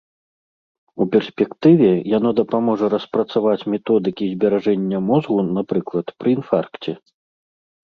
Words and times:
У 1.03 1.05
перспектыве 1.15 1.89
яно 2.17 2.29
дапаможа 2.39 2.85
распрацаваць 2.95 3.67
методыкі 3.75 4.25
зберажэння 4.33 5.05
мозгу, 5.13 5.39
напрыклад, 5.57 6.07
пры 6.19 6.29
інфаркце. 6.41 6.91